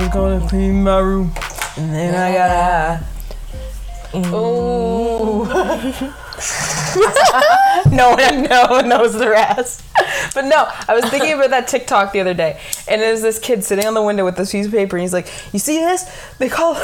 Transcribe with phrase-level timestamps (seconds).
[0.00, 1.32] was gonna clean my room,
[1.76, 3.02] and then I got high.
[4.34, 5.44] Ooh.
[7.90, 9.84] no one, no one knows the rest.
[10.34, 13.62] But no, I was thinking about that TikTok the other day, and there's this kid
[13.62, 16.04] sitting on the window with this piece of paper, and he's like, "You see this?
[16.38, 16.76] They call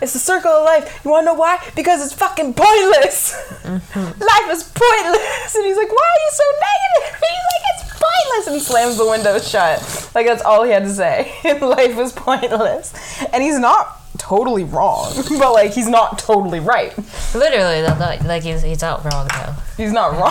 [0.00, 1.00] it's the circle of life.
[1.04, 1.58] You want to know why?
[1.74, 3.34] Because it's fucking pointless.
[3.64, 4.22] Mm-hmm.
[4.22, 7.89] Life is pointless." And he's like, "Why are you so negative?" And he's like, "It's
[8.22, 10.10] pointless," and he slams the window shut.
[10.14, 11.32] Like that's all he had to say.
[11.60, 12.92] Life was pointless,
[13.32, 16.96] and he's not totally wrong, but like he's not totally right.
[17.34, 19.54] Literally, though, like, like he's, he's out wrong though.
[19.76, 20.30] He's not wrong.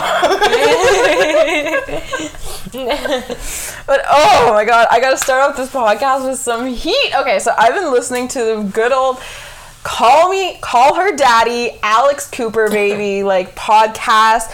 [3.86, 7.12] but oh my god, I gotta start off this podcast with some heat.
[7.18, 9.18] Okay, so I've been listening to the good old
[9.82, 14.52] call me call her daddy alex cooper baby like podcast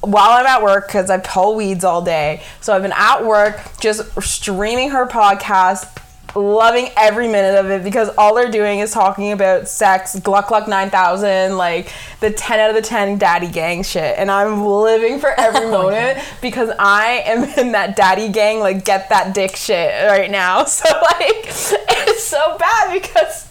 [0.00, 3.60] while i'm at work because i pull weeds all day so i've been at work
[3.80, 5.96] just streaming her podcast
[6.36, 10.68] loving every minute of it because all they're doing is talking about sex, Gluck Gluck
[10.68, 14.18] 9000, like the 10 out of the 10 daddy gang shit.
[14.18, 18.84] And I'm living for every oh moment because I am in that daddy gang, like
[18.84, 20.64] get that dick shit right now.
[20.76, 23.48] So, like, it's so bad because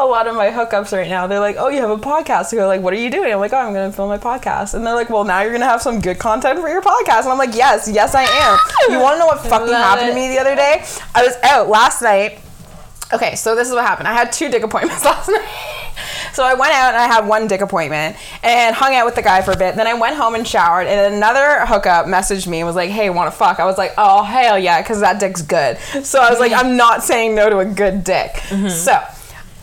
[0.00, 2.66] a lot of my hookups right now, they're like, "Oh, you have a podcast." They're
[2.66, 4.94] like, "What are you doing?" I'm like, "Oh, I'm gonna film my podcast." And they're
[4.94, 7.54] like, "Well, now you're gonna have some good content for your podcast." And I'm like,
[7.54, 8.58] "Yes, yes, I am."
[8.92, 10.12] You want to know what fucking Love happened it.
[10.12, 10.84] to me the other day?
[11.14, 12.40] I was out last night.
[13.12, 14.06] Okay, so this is what happened.
[14.06, 15.48] I had two dick appointments last night.
[16.32, 19.22] So I went out and I had one dick appointment and hung out with the
[19.22, 19.74] guy for a bit.
[19.76, 23.10] Then I went home and showered, and another hookup messaged me and was like, "Hey,
[23.10, 25.78] want to fuck?" I was like, "Oh hell yeah," because that dick's good.
[26.04, 26.66] So I was like, mm-hmm.
[26.66, 28.68] "I'm not saying no to a good dick." Mm-hmm.
[28.68, 29.02] So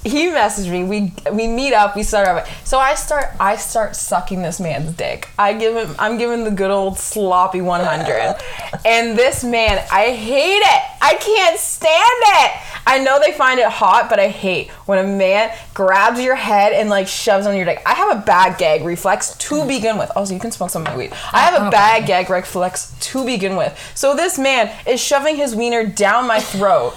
[0.05, 0.83] he messaged me.
[0.83, 1.95] We we meet up.
[1.95, 2.47] We start up.
[2.63, 5.27] So I start I start sucking this man's dick.
[5.37, 5.95] I give him.
[5.97, 8.35] I'm giving the good old sloppy 100.
[8.85, 10.81] And this man, I hate it.
[11.01, 12.51] I can't stand it.
[12.85, 16.71] I know they find it hot, but I hate when a man grabs your head
[16.71, 17.81] and like shoves on your dick.
[17.83, 20.11] I have a bad gag reflex to begin with.
[20.15, 21.13] Also, you can smoke some of my weed.
[21.33, 21.71] I have a oh.
[21.71, 23.75] bad gag reflex to begin with.
[23.95, 26.95] So this man is shoving his wiener down my throat.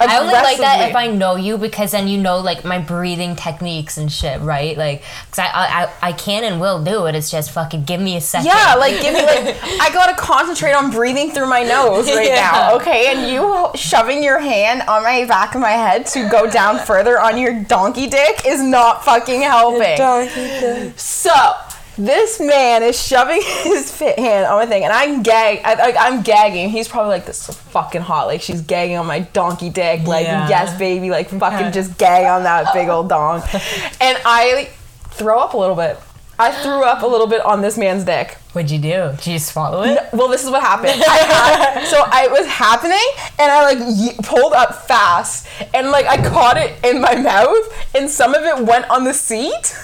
[0.00, 3.36] I only like that if I know you because then you know like my breathing
[3.36, 4.76] techniques and shit, right?
[4.76, 7.14] Like, cause I I, I, I can and will do it.
[7.14, 8.46] It's just fucking give me a second.
[8.46, 12.50] Yeah, like give me like I gotta concentrate on breathing through my nose right Yeah.
[12.50, 12.76] now.
[12.76, 16.78] Okay, and you shoving your hand on my back of my head to go down
[16.78, 19.96] further on your donkey dick is not fucking helping.
[19.98, 20.98] Donkey dick.
[20.98, 21.30] So
[22.06, 25.60] this man is shoving his fit hand on my thing, and I'm gag.
[25.64, 26.70] I, like I'm gagging.
[26.70, 30.06] He's probably like, "This is fucking hot." Like she's gagging on my donkey dick.
[30.06, 30.48] Like Yeah.
[30.48, 31.10] yes, baby.
[31.10, 33.42] Like fucking just gag on that big old dong.
[34.00, 34.70] And I like,
[35.10, 35.98] throw up a little bit.
[36.38, 38.38] I threw up a little bit on this man's dick.
[38.54, 39.12] What'd you do?
[39.18, 39.98] Did you swallow it?
[40.14, 41.02] Well, this is what happened.
[41.06, 42.96] I had, so I was happening,
[43.38, 47.94] and I like ye- pulled up fast, and like I caught it in my mouth,
[47.94, 49.76] and some of it went on the seat,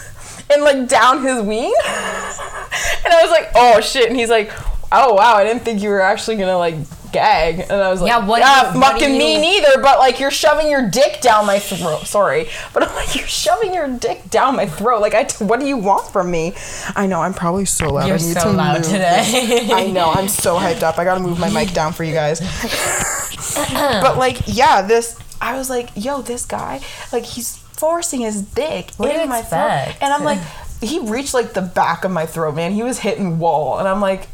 [0.53, 4.51] and like down his ween, and I was like, oh shit, and he's like,
[4.93, 6.75] oh wow, I didn't think you were actually gonna like
[7.13, 10.21] gag, and I was like, Yeah, what yeah, you- what fucking me neither, but like
[10.21, 12.07] you're shoving your dick down my throat.
[12.07, 15.01] Sorry, but I'm like you're shoving your dick down my throat.
[15.01, 16.53] Like I, t- what do you want from me?
[16.95, 18.07] I know I'm probably so loud.
[18.09, 18.87] You're I need so to loud move.
[18.91, 19.69] today.
[19.73, 20.11] I know.
[20.13, 20.99] I'm so hyped up.
[20.99, 22.41] I gotta move my mic down for you guys.
[23.55, 25.19] but like, yeah, this.
[25.41, 26.81] I was like, yo, this guy,
[27.13, 30.39] like, he's forcing his dick What in my throat, and I'm like,
[30.81, 32.73] he reached like the back of my throat, man.
[32.73, 34.29] He was hitting wall, and I'm like,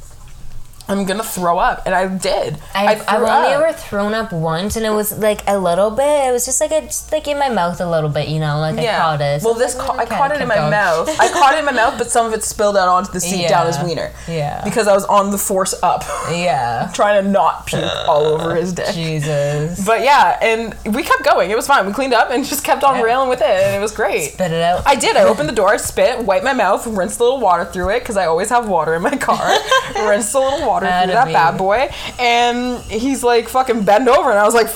[0.89, 2.59] I'm gonna throw up, and I did.
[2.75, 3.63] I I've, I've only up.
[3.63, 6.29] ever thrown up once, and it was like a little bit.
[6.29, 8.59] It was just like a, just like in my mouth a little bit, you know,
[8.59, 9.43] like I caught it.
[9.43, 10.71] So Well, this was ca- I caught it in my going.
[10.71, 11.09] mouth.
[11.21, 13.49] I caught it in my mouth, but some of it spilled out onto the seat
[13.49, 13.85] down his Yeah.
[13.85, 14.11] wiener.
[14.29, 14.65] Yeah.
[14.65, 16.91] Because I was on the force up, Yeah.
[16.95, 18.93] trying to not puke all over his dick.
[18.93, 19.85] Jesus.
[19.87, 21.51] But yeah, and we kept going.
[21.51, 21.87] It was fine.
[21.87, 24.33] We cleaned up and just kept on railing with it, and it was great.
[24.33, 24.83] Spit it out.
[24.85, 25.17] I did.
[25.17, 28.17] I opened the door, spit, wiped my mouth, rinsed a little water through it because
[28.17, 29.57] I always have water in my car.
[30.09, 31.35] rinsed a little water Atta through that baby.
[31.35, 34.69] bad boy, and he's like fucking bend over, and I was like,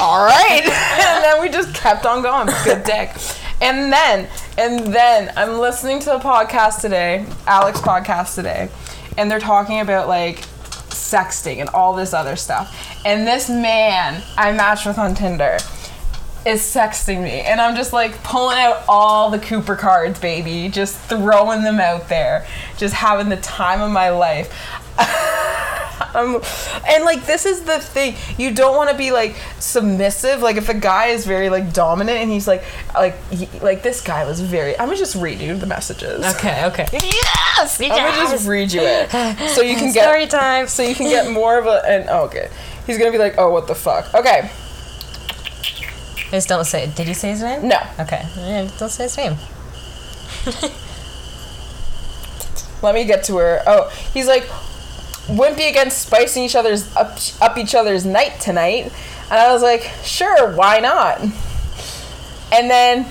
[0.00, 2.48] all right, and then we just kept on going.
[2.64, 3.10] Good dick.
[3.60, 4.28] And then,
[4.58, 8.68] and then I'm listening to the podcast today, Alex podcast today,
[9.16, 10.38] and they're talking about like
[10.90, 13.00] sexting and all this other stuff.
[13.04, 15.58] And this man I matched with on Tinder
[16.46, 17.40] is sexting me.
[17.40, 22.08] And I'm just like pulling out all the Cooper cards, baby, just throwing them out
[22.08, 22.46] there,
[22.76, 24.52] just having the time of my life.
[26.14, 26.40] Um,
[26.86, 30.68] and like this is the thing you don't want to be like submissive like if
[30.68, 32.62] a guy is very like dominant and he's like
[32.94, 36.66] like he, like this guy was very i'm gonna just read you the messages Okay,
[36.66, 36.86] okay.
[36.92, 37.80] Yes!
[37.80, 39.10] i'm gonna just read you it
[39.50, 40.68] so you can get Story time.
[40.68, 42.48] so you can get more of a and oh, okay
[42.86, 44.48] he's gonna be like oh what the fuck okay
[46.30, 46.90] Just don't say.
[46.94, 47.68] Did you say his name?
[47.68, 47.78] No.
[48.00, 48.22] Okay.
[48.36, 49.36] Yeah, don't say his name.
[52.82, 53.62] Let me get to her.
[53.66, 54.44] Oh, he's like,
[55.28, 58.92] be against spicing each other's up, up each other's night tonight.
[59.30, 61.20] And I was like, sure, why not?
[62.52, 63.06] And then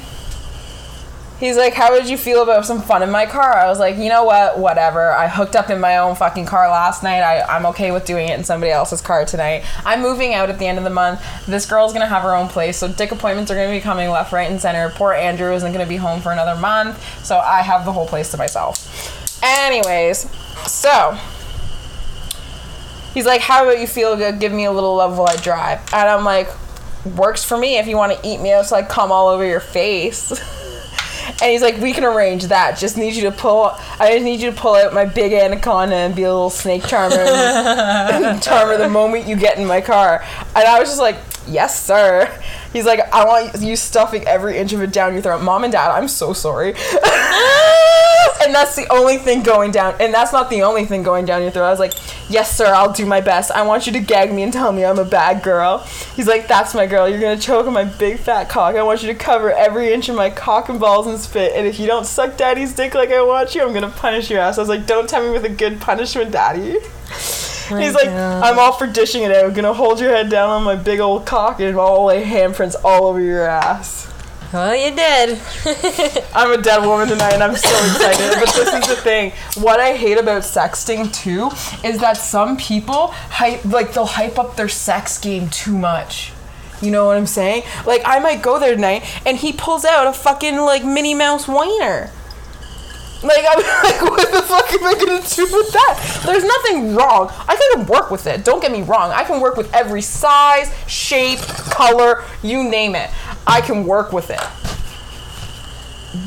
[1.40, 3.54] he's like, how would you feel about some fun in my car?
[3.54, 5.12] I was like, you know what, whatever.
[5.12, 7.22] I hooked up in my own fucking car last night.
[7.22, 9.66] I, I'm okay with doing it in somebody else's car tonight.
[9.86, 11.22] I'm moving out at the end of the month.
[11.46, 14.32] This girl's gonna have her own place, so dick appointments are gonna be coming left,
[14.32, 14.90] right, and center.
[14.90, 18.32] Poor Andrew isn't gonna be home for another month, so I have the whole place
[18.32, 19.42] to myself.
[19.44, 20.30] Anyways,
[20.68, 21.18] so
[23.14, 24.40] he's like, How about you feel good?
[24.40, 25.80] Give me a little love while I drive.
[25.94, 26.50] And I'm like,
[27.18, 29.60] Works for me if you want to eat me so I come all over your
[29.60, 30.32] face.
[31.28, 32.78] and he's like, We can arrange that.
[32.78, 35.96] Just need you to pull I just need you to pull out my big anaconda
[35.96, 37.26] and be a little snake charmer
[38.42, 40.24] charmer the moment you get in my car.
[40.56, 41.18] And I was just like,
[41.48, 42.32] Yes, sir.
[42.72, 45.42] He's like, I want you stuffing every inch of it down your throat.
[45.42, 46.70] Mom and dad, I'm so sorry.
[48.44, 49.96] and that's the only thing going down.
[50.00, 51.66] And that's not the only thing going down your throat.
[51.66, 51.94] I was like,
[52.30, 53.52] yes, sir, I'll do my best.
[53.52, 55.80] I want you to gag me and tell me I'm a bad girl.
[56.16, 57.08] He's like, that's my girl.
[57.10, 58.76] You're going to choke on my big fat cock.
[58.76, 61.54] I want you to cover every inch of my cock and balls and spit.
[61.56, 64.30] And if you don't suck daddy's dick like I want you, I'm going to punish
[64.30, 64.58] your ass.
[64.58, 66.78] I was like, don't tell me with a good punishment, daddy.
[67.70, 69.46] He's like, I'm all for dishing it out.
[69.46, 72.76] I'm Gonna hold your head down on my big old cock and all lay handprints
[72.84, 74.08] all over your ass.
[74.52, 75.40] Well, you did.
[76.36, 78.40] I'm a dead woman tonight and I'm so excited.
[78.40, 79.32] but this is the thing.
[79.56, 81.50] What I hate about sexting too
[81.84, 86.34] is that some people hype like they'll hype up their sex game too much.
[86.84, 87.64] You know what I'm saying?
[87.88, 91.48] Like I might go there tonight and he pulls out a fucking like Minnie Mouse
[91.48, 92.12] wiener.
[93.24, 96.22] Like I'm like, what the fuck am I gonna do with that?
[96.26, 97.30] There's nothing wrong.
[97.48, 98.44] I can work with it.
[98.44, 99.12] Don't get me wrong.
[99.12, 103.10] I can work with every size, shape, color, you name it.
[103.48, 104.42] I can work with it.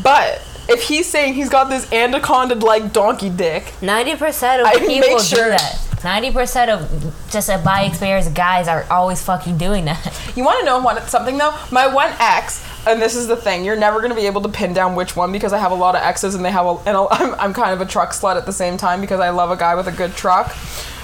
[0.02, 4.75] But if he's saying he's got this anaconda like donkey dick, Ninety percent of I
[4.78, 5.82] people make sure- do that.
[6.04, 10.12] Ninety percent of just a by experience guys are always fucking doing that.
[10.37, 11.54] you want to know what something though?
[11.70, 14.72] My one ex, and this is the thing, you're never gonna be able to pin
[14.72, 16.96] down which one because I have a lot of exes and they have a, and
[16.96, 19.50] a, I'm, I'm kind of a truck slut at the same time because I love
[19.50, 20.52] a guy with a good truck.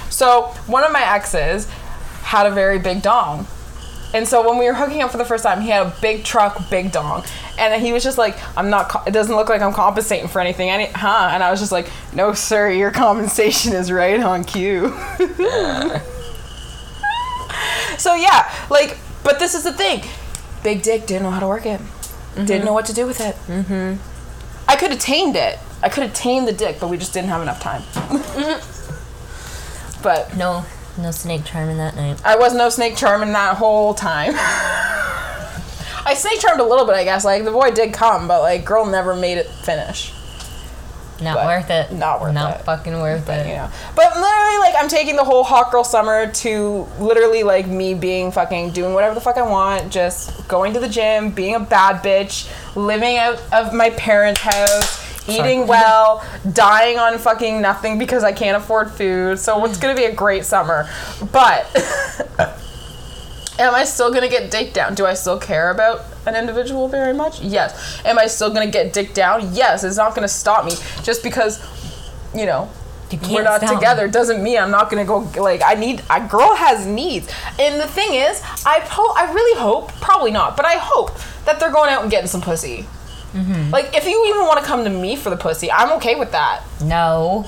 [0.09, 1.67] So one of my exes
[2.21, 3.47] had a very big dong.
[4.13, 6.23] And so when we were hooking up for the first time, he had a big
[6.23, 7.23] truck, big dong,
[7.57, 8.87] and he was just like, "I'm not.
[8.89, 11.71] Co- it doesn't look like I'm compensating for anything, any, huh?" And I was just
[11.71, 14.89] like, "No, sir, your compensation is right on cue."
[17.97, 20.03] so yeah, like, but this is the thing:
[20.63, 21.81] big dick didn't know how to work it,
[22.35, 23.35] didn't know what to do with it.
[23.47, 23.95] Mm-hmm.
[24.67, 25.59] I could have tamed it.
[25.81, 27.83] I could have tamed the dick, but we just didn't have enough time.
[30.03, 30.65] but No,
[30.97, 32.21] no snake charming that night.
[32.23, 34.33] I was no snake charming that whole time.
[36.05, 37.25] I snake charmed a little bit, I guess.
[37.25, 40.13] Like the boy did come, but like girl never made it finish.
[41.21, 41.91] Not worth it.
[41.91, 42.53] not worth not it.
[42.57, 43.47] Not fucking worth But it.
[43.47, 47.67] you know, but literally, like I'm taking the whole hot girl summer to literally like
[47.67, 51.55] me being fucking doing whatever the fuck I want, just going to the gym, being
[51.55, 55.01] a bad bitch, living out of my parents' house.
[55.25, 56.21] Eating well,
[56.51, 59.39] dying on fucking nothing because I can't afford food.
[59.39, 60.89] So it's gonna be a great summer.
[61.31, 61.65] But
[63.59, 64.95] Am I still gonna get dick down?
[64.95, 67.41] Do I still care about an individual very much?
[67.41, 68.01] Yes.
[68.05, 69.53] Am I still gonna get dick down?
[69.53, 69.83] Yes.
[69.83, 70.71] It's not gonna stop me
[71.03, 71.63] just because,
[72.33, 72.69] you know,
[73.11, 73.75] You we're not stop.
[73.75, 75.19] together doesn't mean I'm not gonna go.
[75.37, 77.27] Like I need a girl has needs,
[77.59, 81.11] and the thing is, I ho- I really hope, probably not, but I hope
[81.45, 82.87] that they're going out and getting some pussy.
[83.33, 83.69] Mm-hmm.
[83.71, 86.31] Like if you even want to come to me for the pussy, I'm okay with
[86.31, 86.61] that.
[86.83, 87.45] No,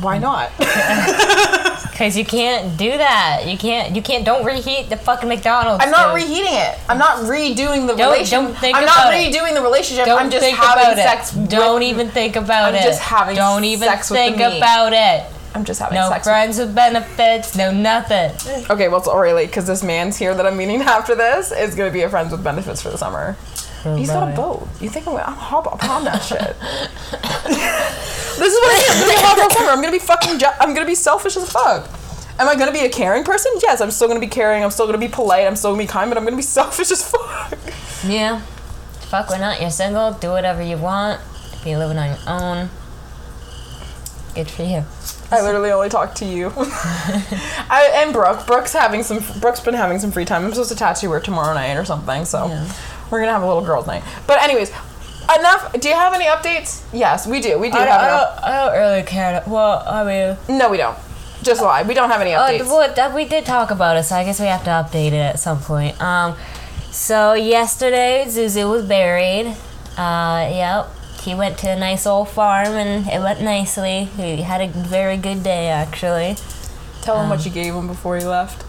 [0.00, 0.22] Why mm.
[0.22, 0.50] not?
[2.00, 3.42] because you can't do that.
[3.46, 3.94] You can't.
[3.94, 4.24] You can't.
[4.24, 5.84] Don't reheat the fucking McDonald's.
[5.84, 6.22] I'm not dude.
[6.22, 6.78] reheating it.
[6.88, 8.30] I'm not redoing the Don't- relationship.
[8.30, 9.34] don't think I'm not about it.
[9.34, 10.06] redoing the relationship.
[10.06, 11.32] Don't I'm just think having about sex.
[11.34, 11.40] it.
[11.40, 12.78] with- Don't even think about it.
[12.78, 12.86] I'm it.
[12.86, 15.26] just having Don't even sex with think about it.
[15.54, 16.24] I'm just having No sex.
[16.24, 17.56] No friends with benefits.
[17.56, 18.30] No nothing.
[18.70, 21.74] Okay, well it's already late because this man's here that I'm meeting after this is
[21.74, 23.36] gonna be a friends with benefits for the summer.
[23.84, 24.68] Oh, He's got a boat.
[24.80, 26.38] You think I'm gonna I'm hop up on that shit?
[26.40, 28.92] this is what I am.
[28.92, 29.70] I'm gonna be girl summer.
[29.70, 30.38] I'm gonna be fucking.
[30.38, 31.88] Je- I'm gonna be selfish as fuck.
[32.38, 33.52] Am I gonna be a caring person?
[33.62, 34.62] Yes, I'm still gonna be caring.
[34.64, 35.46] I'm still gonna be polite.
[35.46, 37.58] I'm still gonna be kind, but I'm gonna be selfish as fuck.
[38.06, 38.40] Yeah.
[39.08, 39.60] Fuck, why not?
[39.60, 40.12] You're single.
[40.12, 41.20] Do whatever you want.
[41.54, 42.70] If you're living on your own,
[44.34, 44.84] good for you.
[45.32, 46.52] I literally only talk to you.
[46.56, 48.46] I, and Brooke.
[48.46, 49.20] Brooke's having some.
[49.40, 50.44] Brooke's been having some free time.
[50.44, 52.24] I'm supposed to tattoo her tomorrow night or something.
[52.24, 52.72] So Yeah.
[53.10, 54.02] We're gonna have a little girls' night.
[54.26, 54.70] But anyways,
[55.38, 55.72] enough.
[55.80, 56.82] Do you have any updates?
[56.92, 57.58] Yes, we do.
[57.58, 58.00] We do I, have.
[58.00, 59.42] I, don't, I don't really care.
[59.46, 60.96] Well, I mean, No, we don't.
[61.42, 61.82] Just lie.
[61.82, 62.66] We don't have any uh, updates.
[62.66, 65.14] well, that we did talk about it, so I guess we have to update it
[65.14, 66.00] at some point.
[66.02, 66.36] Um,
[66.92, 69.46] So yesterday, Zuzu was buried.
[69.96, 70.88] Uh, yep.
[71.22, 74.04] He went to a nice old farm and it went nicely.
[74.04, 76.36] He had a very good day, actually.
[77.02, 78.64] Tell him Um, what you gave him before he left.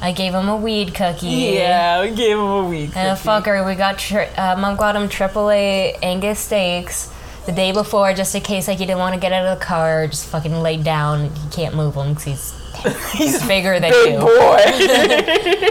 [0.00, 1.26] I gave him a weed cookie.
[1.26, 2.88] Yeah, we gave him a weed.
[2.88, 2.98] Cookie.
[3.00, 7.12] And a fucker, we got tri- uh, Mom got him AAA Angus steaks
[7.46, 9.64] the day before, just in case like he didn't want to get out of the
[9.64, 11.30] car, just fucking laid down.
[11.30, 12.54] He can't move him because he's
[13.12, 14.20] He's bigger than big you.
[14.20, 14.58] boy.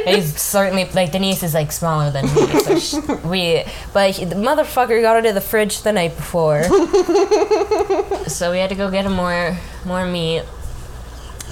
[0.13, 2.79] He's certainly like Denise is like smaller than me.
[2.81, 6.63] So we, but he, the motherfucker got into the fridge the night before,
[8.27, 9.55] so we had to go get him more
[9.85, 10.43] more meat.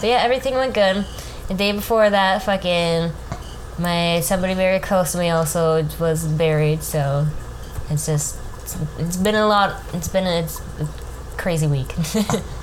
[0.01, 1.05] But yeah, everything went good.
[1.47, 3.11] The day before that, fucking
[3.77, 6.81] my somebody very close to me also was buried.
[6.83, 7.27] So
[7.89, 9.81] it's just it's, it's been a lot.
[9.93, 10.87] It's been a, it's a
[11.37, 11.87] crazy week.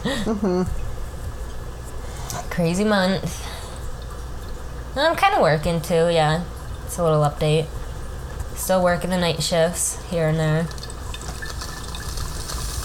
[0.03, 0.63] Mm-hmm.
[2.51, 3.47] Crazy month.
[4.97, 6.45] I'm kind of working too, yeah.
[6.85, 7.67] It's a little update.
[8.57, 10.67] Still working the night shifts here and there.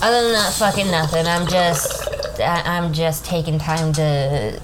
[0.02, 1.26] Other than that, fucking nothing.
[1.26, 2.08] I'm just,
[2.40, 4.62] I'm just taking time to,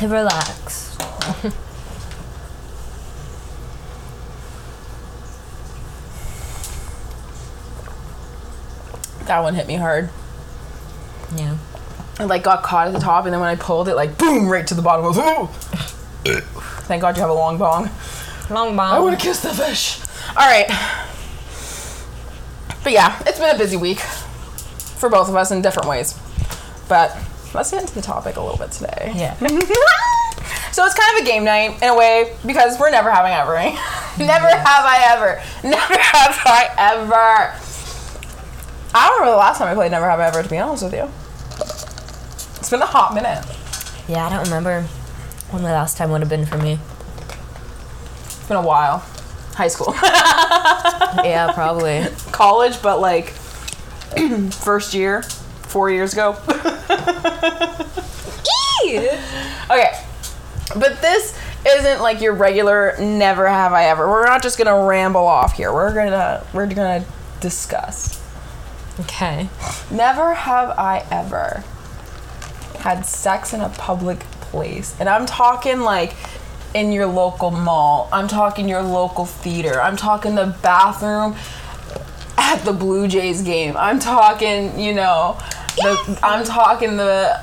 [0.00, 0.96] to relax.
[9.26, 10.08] that one hit me hard.
[11.36, 11.58] Yeah.
[12.18, 14.48] It like got caught at the top, and then when I pulled it, like boom,
[14.48, 15.04] right to the bottom.
[15.04, 15.48] I was, "Ooh."
[16.84, 17.90] Thank God you have a long bong.
[18.50, 18.92] Long bong.
[18.92, 20.00] I would have kissed the fish.
[20.30, 20.66] All right.
[22.82, 26.18] But yeah, it's been a busy week for both of us in different ways.
[26.88, 27.16] But
[27.54, 29.12] let's get into the topic a little bit today.
[29.14, 29.36] Yeah.
[30.72, 33.54] So it's kind of a game night in a way because we're never having ever.
[34.24, 35.42] never have I ever.
[35.68, 37.52] Never have I ever.
[38.94, 40.84] I don't remember the last time I played Never Have I Ever, to be honest
[40.84, 41.10] with you.
[42.60, 43.44] It's been a hot minute.
[44.08, 44.82] Yeah, I don't remember
[45.50, 46.78] when the last time would have been for me.
[48.24, 49.04] It's been a while.
[49.54, 49.92] High school.
[51.24, 52.06] Yeah, probably.
[52.30, 53.26] College, but like
[54.50, 55.22] first year,
[55.70, 56.36] four years ago.
[59.70, 60.04] Okay.
[60.76, 64.08] But this isn't like your regular never have I ever.
[64.08, 65.72] We're not just gonna ramble off here.
[65.72, 67.04] We're gonna we're gonna
[67.40, 68.20] discuss.
[69.00, 69.48] Okay.
[69.90, 71.64] Never have I ever
[72.80, 74.96] had sex in a public place.
[74.98, 76.14] And I'm talking like
[76.74, 78.08] in your local mall.
[78.12, 79.80] I'm talking your local theater.
[79.80, 81.36] I'm talking the bathroom
[82.36, 83.76] at the Blue Jays game.
[83.76, 85.38] I'm talking, you know,
[85.76, 87.40] the, I'm talking the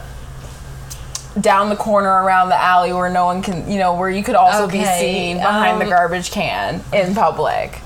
[1.42, 4.36] down the corner around the alley where no one can, you know, where you could
[4.36, 7.80] also be Okay, seen behind the um, garbage can in public.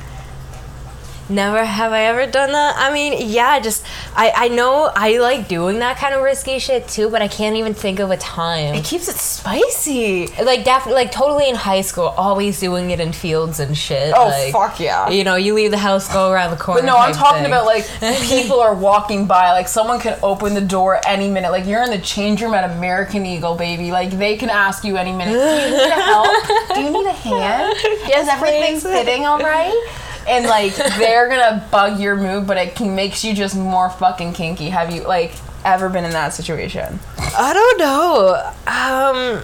[1.31, 2.75] Never have I ever done that.
[2.77, 3.85] I mean, yeah, just
[4.15, 7.55] I I know I like doing that kind of risky shit too, but I can't
[7.55, 8.75] even think of a time.
[8.75, 10.27] It keeps it spicy.
[10.43, 14.13] Like definitely, like totally in high school, always doing it in fields and shit.
[14.13, 15.09] Oh like, fuck yeah.
[15.09, 16.81] You know, you leave the house, go around the corner.
[16.81, 17.51] But no, I'm talking thing.
[17.51, 17.88] about like
[18.23, 19.51] people are walking by.
[19.51, 21.51] Like someone can open the door any minute.
[21.51, 23.91] Like you're in the change room at American Eagle, baby.
[23.91, 25.31] Like they can ask you any minute.
[25.31, 26.75] Do you need a help?
[26.75, 27.73] Do you need a hand?
[28.11, 29.71] Is everything fitting all right?
[30.27, 34.33] And like they're gonna bug your mood, but it can, makes you just more fucking
[34.33, 34.69] kinky.
[34.69, 35.33] Have you like
[35.65, 36.99] ever been in that situation?
[37.17, 38.35] I don't know.
[38.67, 39.43] Um,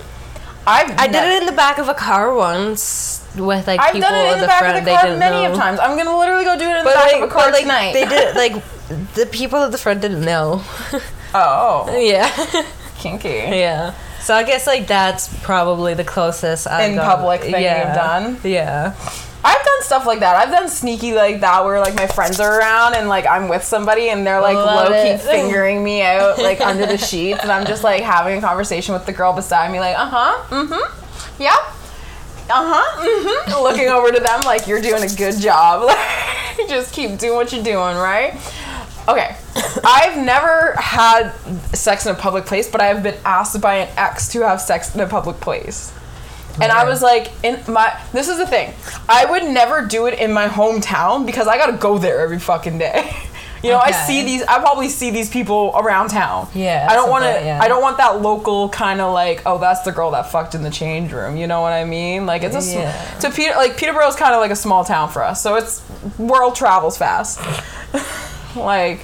[0.68, 4.10] I've I did it in the back of a car once with like I've people
[4.10, 4.78] done it in at the, the back front.
[4.78, 5.52] of the they car didn't many know.
[5.52, 5.80] of times.
[5.80, 7.62] I'm gonna literally go do it in the back like, of a car but, like
[7.62, 7.94] tonight.
[7.94, 8.36] they did
[8.88, 10.62] like the people at the front didn't know.
[11.34, 12.30] oh, yeah,
[12.98, 13.30] kinky.
[13.30, 13.94] yeah.
[14.20, 16.92] So I guess like that's probably the closest I've done.
[16.92, 17.96] In public thing you've yeah.
[17.96, 18.38] done?
[18.44, 18.96] Yeah.
[19.78, 20.36] I've done stuff like that.
[20.36, 23.64] I've done sneaky like that where like my friends are around and like I'm with
[23.64, 25.22] somebody and they're like Love low key it.
[25.22, 29.06] fingering me out like under the sheets and I'm just like having a conversation with
[29.06, 31.56] the girl beside me like uh huh mm-hmm yeah
[32.50, 36.94] uh huh mm-hmm looking over to them like you're doing a good job like just
[36.94, 38.34] keep doing what you're doing right
[39.08, 39.36] okay
[39.84, 41.32] I've never had
[41.74, 44.60] sex in a public place but I have been asked by an ex to have
[44.62, 45.92] sex in a public place.
[46.62, 48.74] And I was like, in my this is the thing.
[49.08, 52.78] I would never do it in my hometown because I gotta go there every fucking
[52.78, 53.16] day.
[53.64, 54.44] You know, I see these.
[54.44, 56.48] I probably see these people around town.
[56.54, 57.28] Yeah, I don't want to.
[57.30, 57.60] that- yeah.
[57.60, 60.62] I don't want that local kind of like, oh, that's the girl that fucked in
[60.62, 61.36] the change room.
[61.36, 62.28] You know what I mean?
[62.28, 62.72] Like it's a.
[62.72, 63.18] Yeah.
[63.22, 65.82] To Peter, like Peterborough is kind of like a small town for us, so it's
[66.20, 67.40] world travels fast.
[68.56, 69.00] like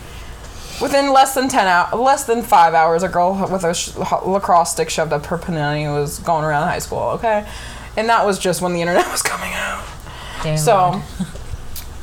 [0.84, 4.72] within less than 10 hours less than five hours a girl with a sh- lacrosse
[4.74, 7.48] stick shoved up her panani was going around high school okay
[7.98, 9.84] and that was just when the internet was coming out
[10.44, 11.02] Damn so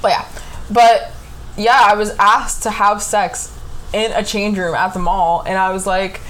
[0.02, 0.26] but yeah
[0.70, 1.12] but
[1.56, 3.56] yeah i was asked to have sex
[3.92, 6.20] in a change room at the mall and i was like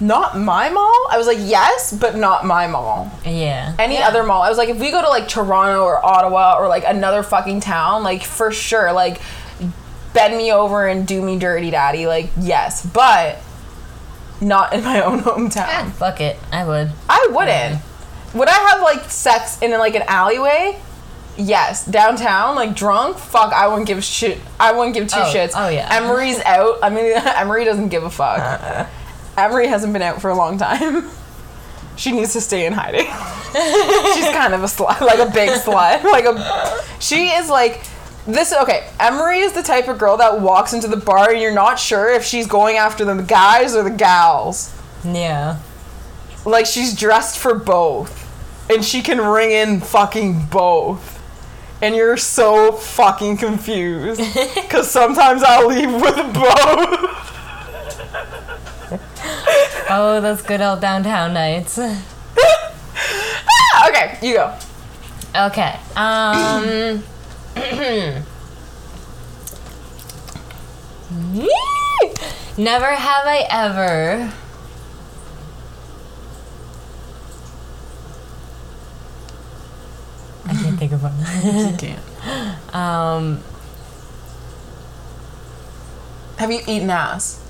[0.00, 0.94] not my mall.
[1.10, 3.10] I was like, yes, but not my mall.
[3.24, 3.74] Yeah.
[3.80, 4.06] Any Yeah.
[4.06, 4.42] other mall.
[4.42, 7.58] I was like, if we go to like Toronto or Ottawa or like another fucking
[7.58, 9.20] town, like for sure, like
[10.14, 12.06] bend me over and do me dirty, daddy.
[12.06, 13.38] Like yes, but
[14.40, 15.56] not in my own hometown.
[15.68, 16.38] Yeah, fuck it.
[16.52, 16.90] I would.
[17.08, 17.82] I wouldn't.
[18.34, 20.78] Would I have like sex in like an alleyway?
[21.36, 21.86] Yes.
[21.86, 23.16] Downtown, like drunk?
[23.16, 24.38] Fuck, I wouldn't give shit.
[24.58, 25.52] I wouldn't give two Oh, shits.
[25.54, 25.88] oh, yeah.
[25.90, 26.78] Emery's out.
[26.82, 28.38] I mean, Emery doesn't give a fuck.
[28.40, 28.86] Uh-uh.
[29.36, 31.08] Emery hasn't been out for a long time.
[31.96, 33.06] She needs to stay in hiding.
[33.06, 36.04] She's kind of a slut, like a big slut.
[36.04, 37.82] Like a, she is like
[38.28, 38.52] this.
[38.52, 41.78] Okay, Emery is the type of girl that walks into the bar and you're not
[41.78, 45.58] sure if she's going after the guys or the gals Yeah.
[46.44, 48.26] like she's dressed for both
[48.70, 51.16] and she can ring in fucking both
[51.80, 54.20] and you're so fucking confused
[54.54, 57.24] because sometimes i'll leave with both
[59.90, 61.78] Oh, those good old downtown nights.
[63.88, 64.54] okay you go
[65.34, 65.76] Okay.
[65.96, 67.02] Um.
[72.58, 74.32] Never have I ever.
[80.44, 81.14] I can't think of one.
[82.72, 83.42] um.
[86.36, 87.47] have you eaten ass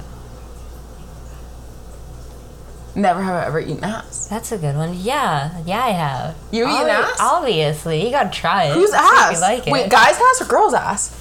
[2.98, 4.94] never have i ever eaten ass That's a good one.
[4.94, 6.36] Yeah, yeah, I have.
[6.52, 7.16] You Obvi- ass?
[7.20, 8.74] Obviously, you gotta try it.
[8.74, 9.70] whose see if ass You like it?
[9.72, 11.14] wait guys ass or girls ass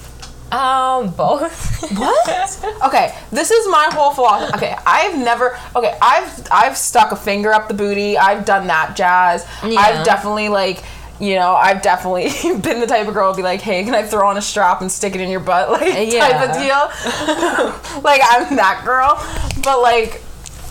[0.52, 1.54] Um, both.
[1.98, 2.64] What?
[2.86, 4.56] okay, this is my whole philosophy.
[4.56, 5.58] Okay, I've never.
[5.76, 8.16] Okay, I've I've stuck a finger up the booty.
[8.18, 9.46] I've done that jazz.
[9.64, 9.78] Yeah.
[9.80, 10.82] I've definitely like.
[11.20, 12.28] You know, I've definitely
[12.60, 14.80] been the type of girl to be like, "Hey, can I throw on a strap
[14.82, 18.02] and stick it in your butt?" Like type of deal.
[18.02, 19.16] like I'm that girl,
[19.64, 20.22] but like,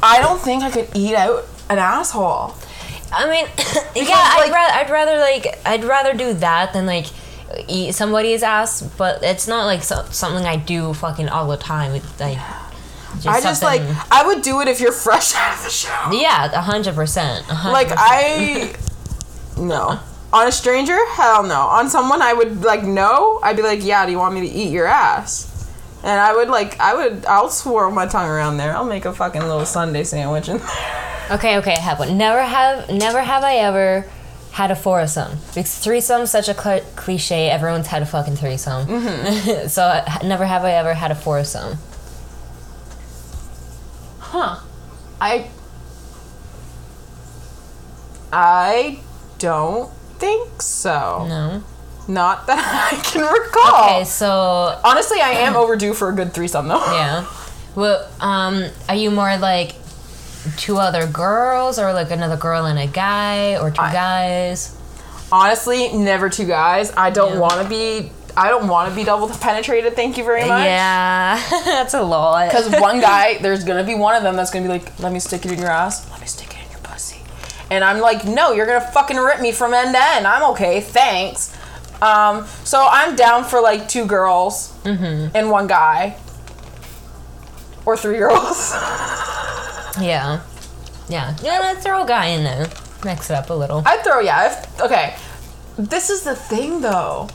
[0.04, 2.54] I don't think I could eat out an asshole.
[3.12, 3.46] I mean,
[4.08, 7.06] yeah, I'd, like- rather, I'd rather like I'd rather do that than like
[7.68, 11.94] eat somebody's ass, but it's not like so, something I do fucking all the time.
[11.94, 12.38] It's like
[13.22, 13.82] just I just like
[14.12, 16.14] I would do it if you're fresh out of the shower.
[16.14, 17.48] yeah, a hundred percent.
[17.50, 17.88] Like.
[17.92, 18.76] I
[19.58, 20.00] no.
[20.34, 20.98] On a stranger?
[21.12, 21.62] Hell no.
[21.62, 24.48] On someone I would like know, I'd be like, "Yeah, do you want me to
[24.48, 25.48] eat your ass?"
[26.04, 28.76] And I would like I would I'll swirl my tongue around there.
[28.76, 30.62] I'll make a fucking little Sunday sandwich and
[31.30, 32.18] Okay, okay, I have one.
[32.18, 34.06] Never have, never have I ever
[34.52, 35.38] had a foursome.
[35.50, 37.50] Because threesome's such a cl- cliche.
[37.50, 38.88] Everyone's had a fucking threesome.
[38.88, 39.68] Mm-hmm.
[39.76, 41.78] so never have I ever had a foursome.
[44.20, 44.60] Huh.
[45.20, 45.50] I
[48.32, 49.00] I
[49.40, 51.26] don't think so.
[51.28, 51.64] No.
[52.08, 53.86] Not that I can recall.
[53.98, 56.84] Okay, so Honestly, I am overdue for a good threesome though.
[56.94, 57.26] yeah.
[57.76, 59.76] Well, um, are you more like
[60.58, 64.74] two other girls, or like another girl and a guy, or two I- guys?
[65.32, 66.94] Honestly, never two guys.
[66.96, 67.40] I don't Yeah.
[67.40, 69.96] want to be I don't want to be double penetrated.
[69.96, 70.64] Thank you very much.
[70.64, 72.48] Yeah, that's a lot.
[72.50, 75.20] Because one guy, there's gonna be one of them that's gonna be like, "Let me
[75.20, 76.10] stick it in your ass.
[76.12, 77.20] Let me stick it in your pussy,"
[77.72, 80.26] and I'm like, "No, you're gonna fucking rip me from end to end.
[80.28, 81.52] I'm okay, thanks."
[82.02, 86.18] Um, so I'm down for like two girls and one guy,
[87.86, 88.72] or three girls.
[90.00, 90.42] yeah,
[91.10, 91.60] yeah, yeah.
[91.60, 92.68] Let's throw a guy in there.
[93.04, 93.84] Mix it up a little.
[93.86, 94.52] I'd throw yeah.
[94.52, 95.16] If, okay,
[95.78, 97.30] this is the thing though.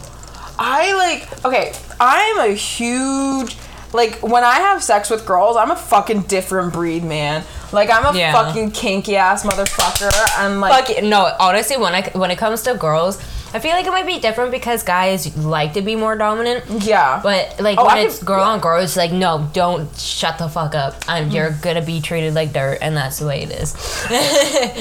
[0.59, 1.73] I like okay.
[1.99, 3.57] I'm a huge
[3.93, 7.45] like when I have sex with girls, I'm a fucking different breed, man.
[7.73, 8.33] Like I'm a Yeah.
[8.33, 10.11] fucking kinky ass motherfucker.
[10.39, 13.21] I'm like Fuck no, honestly, when I when it comes to girls,
[13.55, 16.65] I feel like it might be different because guys like to be more dominant.
[16.85, 17.21] yeah.
[17.23, 20.39] But like Oh, when I it's could- girl on girl, it's like no, don't shut
[20.39, 20.95] the fuck up.
[21.07, 21.63] I'm, you're mm.
[21.63, 23.75] gonna be treated like dirt, and that's the way it is.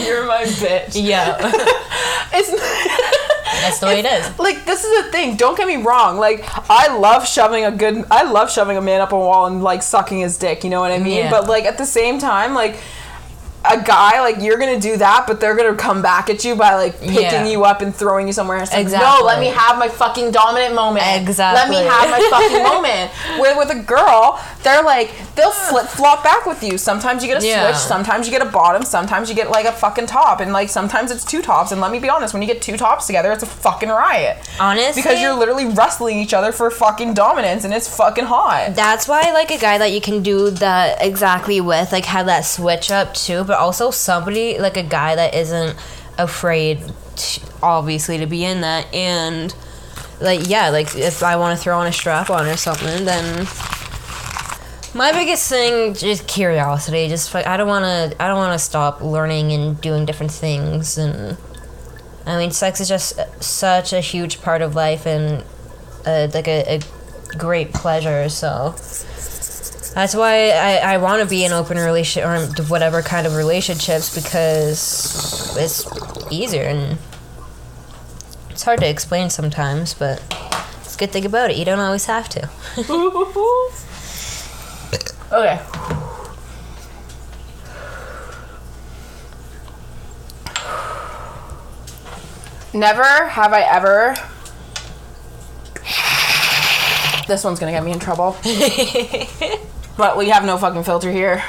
[0.08, 0.92] you're my bitch.
[0.96, 1.38] yeah,
[2.34, 2.50] It's
[3.62, 4.40] that's the way it is.
[4.40, 5.36] like this is the thing.
[5.36, 6.18] Don't get me wrong.
[6.18, 8.06] Like I love shoving a good.
[8.10, 10.64] I love shoving a man up a wall and like sucking his dick.
[10.64, 11.18] You know what I mean?
[11.18, 11.30] Yeah.
[11.30, 12.78] But like at the same time, like
[13.64, 16.74] a guy like you're gonna do that, but they're gonna come back at you by
[16.76, 17.46] like picking Yeah.
[17.46, 18.60] you up and throwing you somewhere.
[18.60, 19.08] Like, Exactly.
[19.20, 21.06] no, let me have my fucking dominant moment.
[21.22, 21.60] Exactly.
[21.62, 23.12] Let me have my fucking moment.
[23.40, 26.78] Where with a girl, they're like they'll flip flop back with you.
[26.78, 27.68] Sometimes you get a Yeah.
[27.68, 27.78] switch.
[27.78, 28.84] Sometimes you get a bottom.
[28.84, 30.40] Sometimes you get like a fucking top.
[30.42, 31.72] And like sometimes it's two tops.
[31.72, 34.38] And let me be honest, when you get two tops together, it's a fucking riot.
[34.60, 38.76] Honestly, Because you're literally wrestling each other for fucking dominance, and it's fucking hot.
[38.76, 42.26] That's why I like a guy that you can do that exactly with, like have
[42.26, 45.76] that switch up too, but also somebody like a guy that isn't
[46.18, 46.80] afraid,
[47.18, 48.88] t obviously, to be in that.
[48.96, 49.54] And
[50.22, 53.46] like, yeah, like if I want to throw on a strap on or something, then
[54.94, 57.08] My biggest thing just curiosity.
[57.08, 58.22] Just like I don't want to.
[58.22, 60.98] I don't want to stop learning and doing different things.
[60.98, 61.38] And
[62.26, 65.46] I mean, sex is just such a huge part of life and
[66.06, 68.28] uh, like a, a great pleasure.
[68.28, 68.76] So
[69.94, 74.16] that's why I, I want to be in open relationship or whatever kind of relationships
[74.16, 75.86] because it's
[76.32, 76.98] easier and
[78.50, 80.22] it's hard to explain sometimes, but
[80.82, 81.58] it's a good thing about it.
[81.58, 82.50] You don't always have to.
[85.34, 85.60] okay.
[92.74, 94.16] Never have I ever.
[97.28, 98.36] This one's gonna get me in trouble.
[99.98, 101.44] but we have no fucking filter here.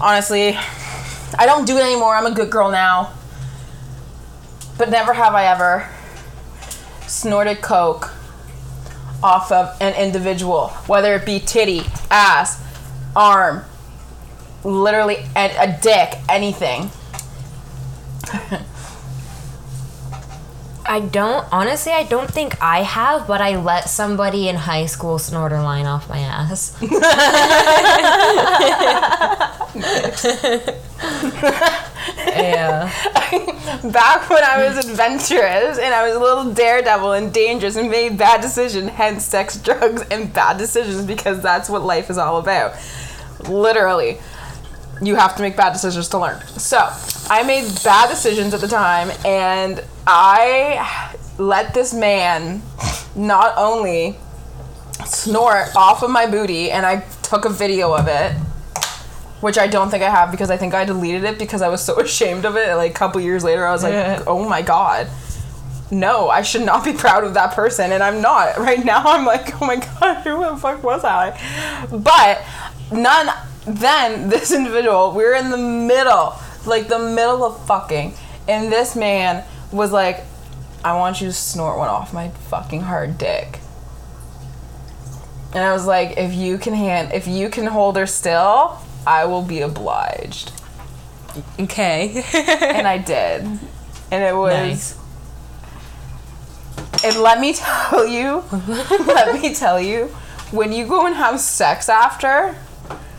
[0.00, 0.56] Honestly,
[1.38, 2.14] I don't do it anymore.
[2.14, 3.12] I'm a good girl now.
[4.76, 5.88] But never have I ever
[7.06, 8.10] snorted coke
[9.22, 12.62] off of an individual, whether it be titty, ass,
[13.14, 13.64] arm,
[14.64, 16.90] literally a, a dick, anything.
[20.86, 21.92] I don't honestly.
[21.92, 25.86] I don't think I have, but I let somebody in high school snort a line
[25.86, 26.76] off my ass.
[32.36, 32.90] yeah.
[33.92, 38.18] Back when I was adventurous and I was a little daredevil and dangerous and made
[38.18, 42.74] bad decisions, hence sex, drugs, and bad decisions because that's what life is all about.
[43.48, 44.18] Literally.
[45.02, 46.40] You have to make bad decisions to learn.
[46.58, 46.78] So,
[47.28, 52.62] I made bad decisions at the time and I let this man
[53.16, 54.16] not only
[55.06, 58.32] snort off of my booty and I took a video of it
[59.40, 61.82] which I don't think I have because I think I deleted it because I was
[61.84, 62.74] so ashamed of it.
[62.76, 64.22] Like a couple years later, I was like, Yeah.
[64.26, 65.06] oh my god.
[65.90, 68.56] No, I should not be proud of that person, and I'm not.
[68.58, 71.38] Right now, I'm like, oh my god, who the fuck was I?
[71.90, 72.42] But
[72.90, 73.28] none.
[73.66, 78.14] Then this individual, we were in the middle, like the middle of fucking,
[78.48, 80.24] and this man was like,
[80.84, 83.60] I want you to snort one off my fucking hard dick.
[85.54, 89.24] And I was like, if you can hand, if you can hold her still, I
[89.24, 90.52] will be obliged.
[91.58, 92.24] Okay.
[92.34, 93.42] And I did.
[94.10, 94.52] And it was.
[94.52, 94.98] Nice.
[97.04, 98.42] And let me tell you,
[99.06, 100.06] let me tell you,
[100.50, 102.56] when you go and have sex after,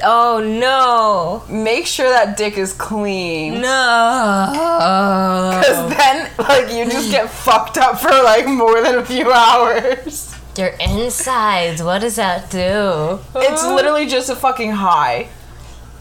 [0.03, 1.43] oh no.
[1.53, 3.61] make sure that dick is clean.
[3.61, 5.51] No.
[5.59, 10.35] Because then, like, you just get fucked up for like more than a few hours.
[10.57, 11.83] Your insides.
[11.83, 13.19] What does that do?
[13.35, 15.29] It's literally just a fucking high.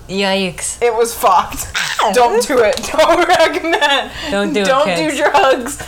[0.08, 0.80] Yikes.
[0.82, 1.66] It was fucked.
[1.74, 2.12] Ah.
[2.14, 2.76] Don't do it.
[2.92, 4.10] Don't recommend.
[4.30, 5.16] Don't do it, Don't kids.
[5.16, 5.78] do drugs.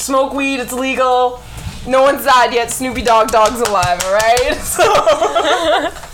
[0.00, 0.60] Smoke weed.
[0.60, 1.42] It's legal.
[1.86, 2.70] No one's died yet.
[2.70, 4.00] Snoopy Dog Dog's alive.
[4.04, 4.54] All right.
[4.64, 5.92] So.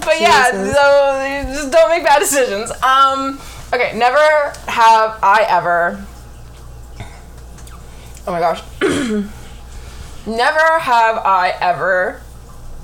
[0.00, 0.74] but yeah, Jesus.
[0.74, 2.70] so just don't make bad decisions.
[2.82, 3.40] Um.
[3.72, 3.96] Okay.
[3.96, 6.04] Never have I ever.
[8.26, 8.62] Oh my gosh.
[10.26, 12.20] never have I ever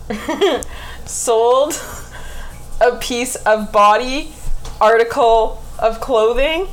[1.05, 1.81] sold
[2.81, 4.33] a piece of body,
[4.81, 6.69] article of clothing,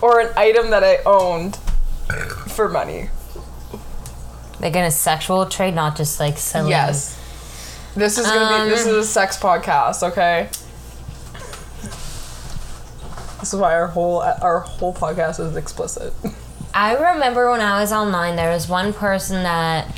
[0.00, 1.56] or an item that I owned
[2.48, 3.10] for money.
[4.60, 6.70] Like in a sexual trade, not just like selling.
[6.70, 7.16] Yes.
[7.96, 10.48] This is gonna be this is a sex podcast, okay?
[13.40, 16.12] This is why our whole our whole podcast is explicit.
[16.72, 19.88] I remember when I was online, there was one person that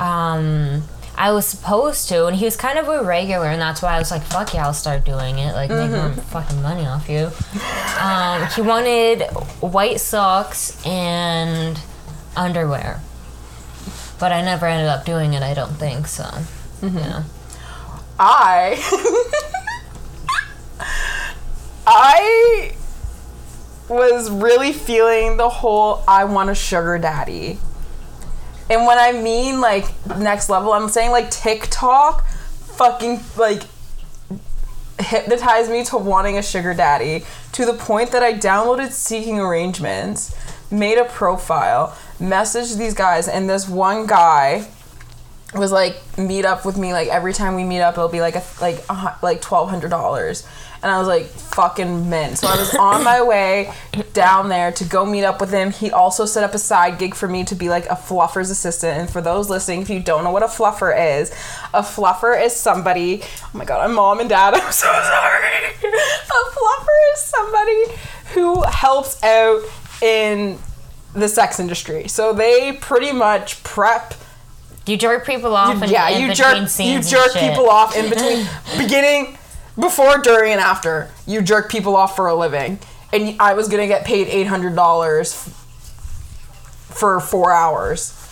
[0.00, 0.82] um,
[1.14, 3.98] I was supposed to, and he was kind of a regular, and that's why I
[3.98, 7.30] was like, "Fuck yeah, I'll start doing it, like make more fucking money off you."
[8.00, 9.22] Um, he wanted
[9.60, 11.78] white socks and
[12.34, 13.00] underwear,
[14.18, 15.42] but I never ended up doing it.
[15.42, 16.24] I don't think so.
[16.80, 16.98] Mm-hmm.
[16.98, 17.24] Yeah.
[18.18, 18.80] I
[21.86, 22.74] I
[23.88, 27.58] was really feeling the whole I want a sugar daddy.
[28.68, 29.86] And when I mean like
[30.18, 33.62] next level, I'm saying like TikTok fucking like
[34.98, 40.34] hypnotized me to wanting a sugar daddy to the point that I downloaded Seeking Arrangements,
[40.70, 44.68] made a profile, messaged these guys, and this one guy
[45.54, 48.34] was like meet up with me like every time we meet up it'll be like
[48.34, 50.46] a like a, like twelve hundred dollars.
[50.82, 52.38] And I was like fucking mint.
[52.38, 53.72] So I was on my way
[54.12, 55.70] down there to go meet up with him.
[55.70, 58.98] He also set up a side gig for me to be like a fluffer's assistant.
[58.98, 61.30] And for those listening if you don't know what a fluffer is
[61.72, 65.46] a fluffer is somebody oh my god I'm mom and dad I'm so sorry.
[65.46, 67.84] A fluffer is somebody
[68.34, 69.62] who helps out
[70.02, 70.58] in
[71.14, 72.08] the sex industry.
[72.08, 74.14] So they pretty much prep
[74.86, 75.82] You jerk people off.
[75.82, 78.46] in, yeah, you between jerk you jerk people off in between
[78.78, 79.36] beginning,
[79.78, 81.10] before, during, and after.
[81.26, 82.78] You jerk people off for a living,
[83.12, 85.34] and I was gonna get paid eight hundred dollars
[86.96, 88.22] for four hours.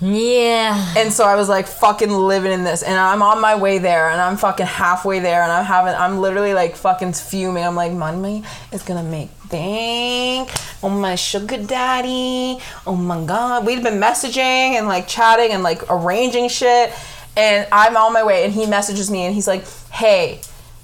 [0.00, 0.94] Yeah.
[0.96, 4.10] And so I was like fucking living in this and I'm on my way there
[4.10, 7.64] and I'm fucking halfway there and I'm having I'm literally like fucking fuming.
[7.64, 10.50] I'm like money is gonna make bank.
[10.82, 12.58] Oh my sugar daddy.
[12.86, 13.66] Oh my god.
[13.66, 14.38] We'd been messaging
[14.76, 16.92] and like chatting and like arranging shit
[17.36, 20.40] and I'm on my way and he messages me and he's like, Hey,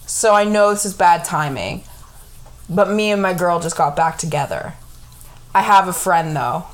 [0.06, 1.84] so I know this is bad timing,
[2.68, 4.74] but me and my girl just got back together.
[5.54, 6.64] I have a friend though.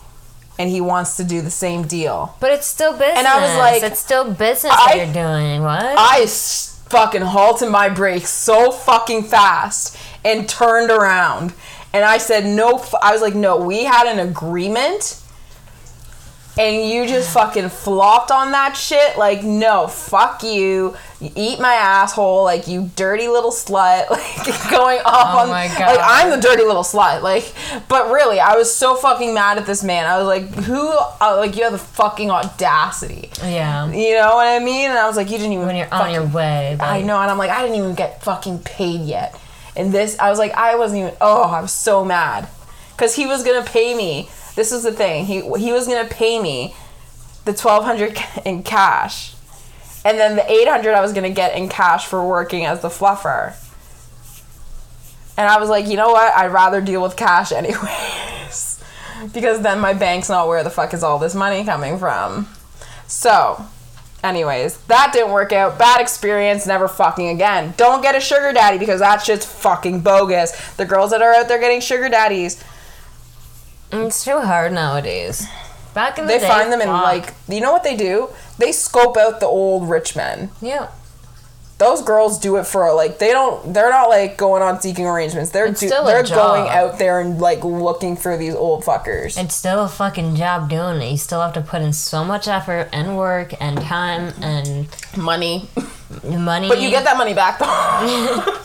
[0.61, 2.35] And he wants to do the same deal.
[2.40, 3.16] But it's still business.
[3.18, 5.62] And I was like, it's still business I- that you're doing.
[5.62, 5.85] What?
[5.96, 11.53] I fucking halted my brakes so fucking fast and turned around.
[11.92, 12.94] And I said, no, f-.
[13.03, 15.22] I was like, no, we had an agreement.
[16.59, 19.16] And you just fucking flopped on that shit.
[19.16, 20.96] Like, no, fuck you.
[21.20, 22.42] You eat my asshole.
[22.42, 24.07] Like, you dirty little slut.
[24.48, 25.48] Like, going off Oh on.
[25.51, 27.22] my Like, I'm the dirty little slut.
[27.22, 27.53] Like,
[27.88, 30.07] but really, I was so fucking mad at this man.
[30.07, 30.88] I was like, who?
[31.20, 33.31] Uh, like, you have the fucking audacity.
[33.44, 33.88] yeah.
[33.92, 34.90] You know what I mean?
[34.90, 35.66] And I was like, you didn't even.
[35.66, 36.77] When you're on your way.
[36.81, 39.38] I know, and I'm like, I didn't even get fucking paid yet.
[39.78, 41.14] And this, I was like, I wasn't even.
[41.20, 42.48] Oh, I was so mad,
[42.90, 44.28] because he was gonna pay me.
[44.56, 45.24] This is the thing.
[45.24, 46.74] He he was gonna pay me
[47.44, 49.34] the twelve hundred in cash,
[50.04, 52.88] and then the eight hundred I was gonna get in cash for working as the
[52.88, 53.54] fluffer.
[55.36, 56.36] And I was like, you know what?
[56.36, 58.82] I'd rather deal with cash anyways,
[59.32, 62.48] because then my bank's not where the fuck is all this money coming from.
[63.06, 63.64] So,
[64.22, 65.78] anyways, that didn't work out.
[65.78, 67.74] Bad experience, never fucking again.
[67.76, 70.52] Don't get a sugar daddy because that shit's fucking bogus.
[70.76, 72.62] The girls that are out there getting sugar daddies,
[73.90, 75.46] It's too hard nowadays.
[75.94, 77.02] Back in the they day, find them in fuck.
[77.02, 78.28] like, you know what they do?
[78.59, 80.50] They scope out the old rich men.
[80.61, 80.88] Yeah.
[81.78, 83.72] Those girls do it for like they don't.
[83.72, 85.50] They're not like going on seeking arrangements.
[85.50, 89.40] They're do, still a they're going out there and like looking for these old fuckers.
[89.42, 91.10] It's still a fucking job doing it.
[91.12, 95.68] You still have to put in so much effort and work and time and money,
[96.24, 96.68] money.
[96.68, 98.54] but you get that money back though.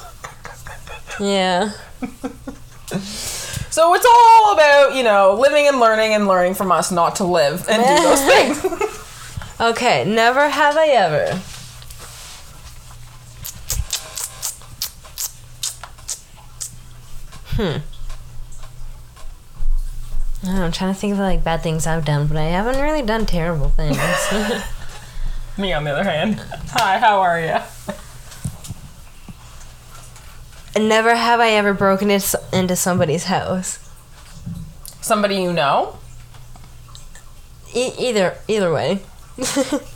[1.19, 1.71] Yeah.
[2.89, 7.23] So it's all about, you know, living and learning and learning from us not to
[7.23, 8.21] live and do those
[8.81, 9.59] things.
[9.59, 11.39] Okay, never have I ever.
[17.55, 17.77] Hmm.
[20.45, 23.01] Know, I'm trying to think of like bad things I've done, but I haven't really
[23.01, 23.97] done terrible things.
[25.57, 26.41] Me, on the other hand.
[26.71, 27.57] Hi, how are you?
[30.79, 33.79] never have I ever broken it into somebody's house.
[35.01, 35.97] Somebody you know?
[37.73, 38.99] E- either either way,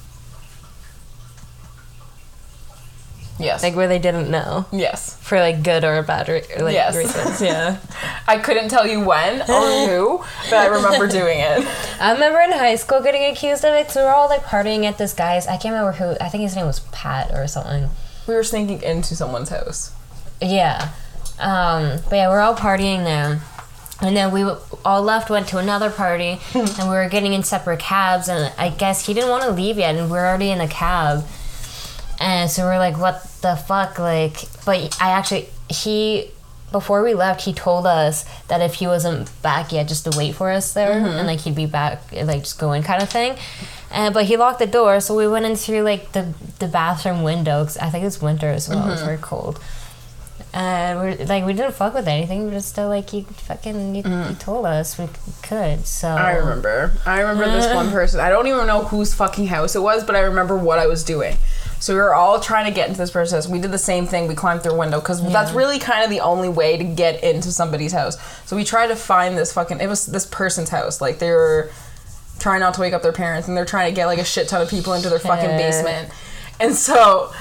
[3.39, 3.61] Yes.
[3.63, 5.15] like where they didn't know yes.
[5.21, 6.95] for like good or bad re- like Yes.
[6.95, 7.41] reasons.
[7.41, 7.77] Yeah.
[8.27, 9.45] I couldn't tell you when or
[9.87, 11.67] who, but I remember doing it.
[12.01, 13.87] I remember in high school getting accused of it.
[13.87, 15.45] 'cause we were all like partying at this guy's.
[15.47, 16.15] I can't remember who.
[16.19, 17.89] I think his name was Pat or something.
[18.27, 19.91] We were sneaking into someone's house.
[20.41, 20.89] Yeah.
[21.39, 23.39] Um, but yeah, we're all partying there.
[24.01, 24.43] And then we
[24.85, 28.27] all left, went to another party, and we were getting in separate cabs.
[28.29, 30.67] And I guess he didn't want to leave yet, and we are already in a
[30.67, 31.23] cab.
[32.19, 33.99] And so we're like, what the fuck?
[33.99, 36.31] Like, but I actually, he,
[36.71, 40.35] before we left, he told us that if he wasn't back yet, just to wait
[40.35, 41.05] for us there, mm-hmm.
[41.05, 43.37] and like he'd be back, like just go in kind of thing.
[43.91, 47.23] And but he locked the door, so we went in through like the the bathroom
[47.23, 47.63] window.
[47.63, 48.89] 'cause I think it's winter as well.
[48.91, 49.05] It's mm-hmm.
[49.05, 49.59] very cold.
[50.53, 52.45] And we're like, we didn't fuck with anything.
[52.45, 54.39] We just still like, you fucking, you, you mm.
[54.39, 55.07] told us we
[55.43, 55.85] could.
[55.85, 56.93] So I remember.
[57.05, 58.19] I remember this one person.
[58.19, 61.03] I don't even know whose fucking house it was, but I remember what I was
[61.03, 61.37] doing.
[61.79, 63.51] So we were all trying to get into this person's house.
[63.51, 64.27] We did the same thing.
[64.27, 67.23] We climbed through a window because that's really kind of the only way to get
[67.23, 68.17] into somebody's house.
[68.47, 69.79] So we tried to find this fucking.
[69.79, 71.01] It was this person's house.
[71.01, 71.71] Like they were
[72.39, 74.47] trying not to wake up their parents, and they're trying to get like a shit
[74.47, 76.09] ton of people into their fucking basement.
[76.59, 77.31] And so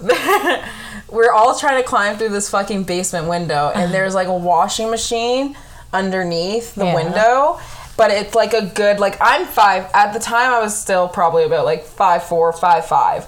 [1.10, 3.92] we're all trying to climb through this fucking basement window, and uh-huh.
[3.92, 5.56] there's like a washing machine
[5.92, 6.94] underneath the Yeah.
[6.94, 7.60] window.
[7.96, 11.44] But it's like a good like I'm five at the time I was still probably
[11.44, 13.26] about like five four five five,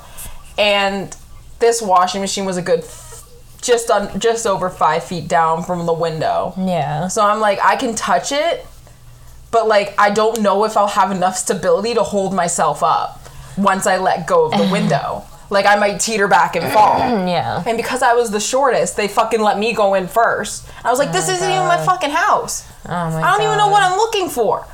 [0.59, 1.17] and
[1.59, 2.85] this washing machine was a good
[3.62, 6.53] just on just over five feet down from the window.
[6.59, 7.09] yeah.
[7.09, 8.67] So I'm like, I can touch it,
[9.51, 13.21] but like, I don't know if I'll have enough stability to hold myself up
[13.57, 15.25] once I let go of the window.
[15.51, 16.99] Like, I might teeter back and fall.
[17.29, 17.62] Yeah.
[17.67, 20.69] And because I was the shortest, they fucking let me go in first.
[20.85, 22.67] I was like, this isn't even my fucking house.
[22.87, 24.67] Oh my I don't even know what I'm looking for.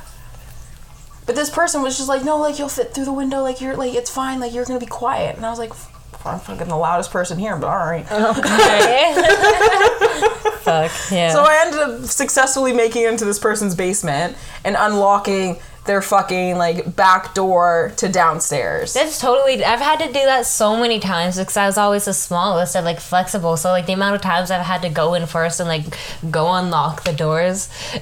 [1.25, 3.75] But this person was just like, no, like you'll fit through the window, like you're
[3.75, 5.37] like it's fine, like you're gonna be quiet.
[5.37, 5.71] And I was like,
[6.25, 8.05] I'm fucking the loudest person here, but all right.
[8.11, 8.33] Oh,
[10.61, 11.33] Fuck yeah.
[11.33, 16.57] So I ended up successfully making it into this person's basement and unlocking their fucking
[16.57, 18.93] like back door to downstairs.
[18.93, 19.63] That's totally.
[19.65, 22.85] I've had to do that so many times because I was always the smallest and
[22.85, 23.57] like flexible.
[23.57, 25.85] So like the amount of times I've had to go in first and like
[26.29, 27.69] go unlock the doors.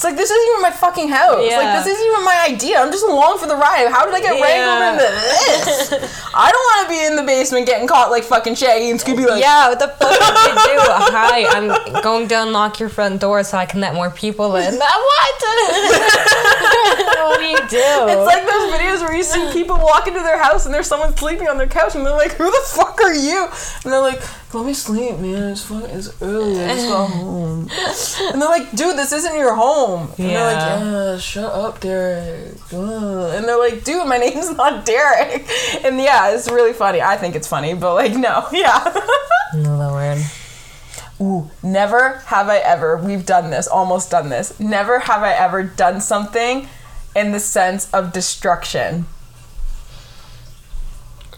[0.00, 1.44] It's like this isn't even my fucking house.
[1.46, 1.58] Yeah.
[1.58, 2.80] Like this isn't even my idea.
[2.80, 3.88] I'm just along for the ride.
[3.90, 4.42] How did I get Yeah.
[4.42, 5.92] wrangled into this?
[6.34, 9.26] I don't want to be in the basement getting caught like fucking Shaggy and Scooby.
[9.26, 10.80] Like, yeah, what the fuck did you do?
[11.12, 14.74] Hi, I'm going to unlock your front door so I can let more people in.
[14.78, 15.36] what?
[16.40, 18.06] what do you do?
[18.08, 21.16] It's like those videos where you see people walk into their house and there's someone
[21.16, 23.48] sleeping on their couch and they're like, "Who the fuck are you?"
[23.84, 24.20] And they're like,
[24.54, 25.50] "Let me sleep, man.
[25.52, 26.62] It's fucking, it's early.
[26.64, 27.68] I just got home."
[28.32, 31.12] And they're like, "Dude, this isn't your home." And they're like, Yeah.
[31.12, 35.48] "Yeah, shut up, Derek." And they're like, "Dude, my name's not Derek."
[35.84, 37.00] And yeah, it's really funny.
[37.02, 38.92] I think it's funny, but like, no, yeah.
[39.54, 40.18] Lord.
[41.20, 44.58] Ooh, never have I ever, we've done this, almost done this.
[44.58, 46.66] Never have I ever done something
[47.14, 49.06] in the sense of destruction.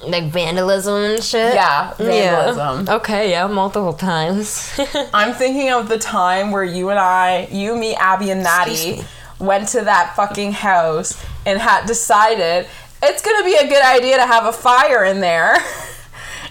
[0.06, 1.54] Like vandalism and shit?
[1.54, 2.86] Yeah, vandalism.
[2.86, 2.94] Yeah.
[2.96, 4.78] Okay, yeah, multiple times.
[5.14, 9.02] I'm thinking of the time where you and I, you, me, Abby, and Maddie
[9.38, 12.66] went to that fucking house and had decided
[13.02, 15.56] it's gonna be a good idea to have a fire in there.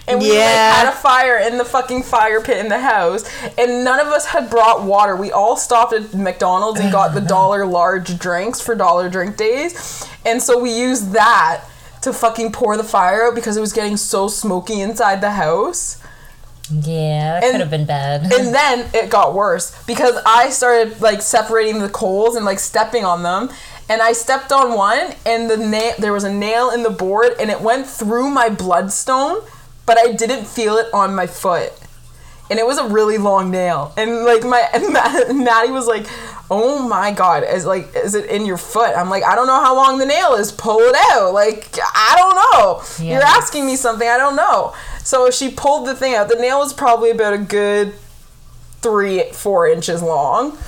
[0.08, 3.24] And we like, had a fire in the fucking fire pit in the house,
[3.56, 5.14] and none of us had brought water.
[5.14, 10.04] We all stopped at McDonald's and got the dollar large drinks for dollar drink days,
[10.26, 11.64] and so we used that
[12.02, 15.98] to fucking pour the fire out because it was getting so smoky inside the house.
[16.68, 18.22] yeah, that could have been bad.
[18.32, 23.04] And then it got worse because I started like separating the coals and like stepping
[23.04, 23.50] on them.
[23.88, 27.34] And I stepped on one and the nail there was a nail in the board
[27.38, 29.44] and it went through my Blundstone,
[29.86, 31.72] but I didn't feel it on my foot.
[32.50, 33.94] And it was a really long nail.
[33.96, 36.06] And like my and Ma- Maddie was like,
[36.50, 39.60] "Oh my god, is like is it in your foot?" I'm like, "I don't know
[39.62, 40.52] how long the nail is.
[40.52, 42.82] Pull it out." Like, I don't know.
[43.06, 44.74] You're asking me something I don't know.
[45.02, 46.28] So she pulled the thing out.
[46.28, 47.94] The nail was probably about a good
[48.82, 50.58] three, four inches long,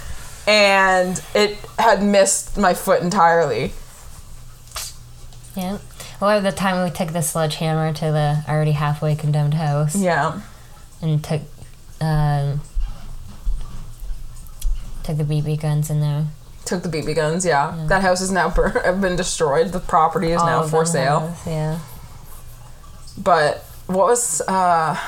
[0.46, 3.72] and it had missed my foot entirely.
[5.55, 5.79] yeah.
[6.20, 10.40] Well, the time we took the sledgehammer to the already halfway condemned house Yeah.
[11.03, 11.42] and took
[12.00, 12.61] um,
[15.03, 16.27] took the BB guns in there.
[16.64, 17.85] Took the BB guns, yeah.
[17.88, 19.68] That house is now bur- been destroyed.
[19.72, 21.20] The property is now All of for sale.
[21.29, 21.79] have, Yeah.
[23.18, 24.98] But what was uh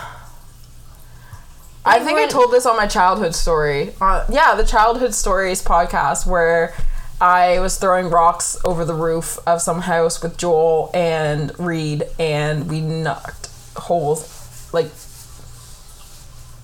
[1.89, 3.95] I think I told this on my childhood story.
[4.01, 6.75] Uh, yeah, the childhood stories podcast where
[7.21, 12.69] I was throwing rocks over the roof of some house with Joel and Reed, and
[12.71, 14.91] we knocked holes like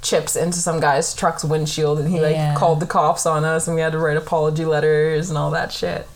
[0.03, 2.55] chips into some guy's truck's windshield, and he like Yeah.
[2.55, 5.73] called the cops on us, and we had to write apology letters and all that
[5.73, 6.07] shit.